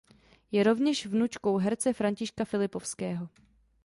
[0.51, 3.29] Je rovněž vnučkou herce Františka Filipovského.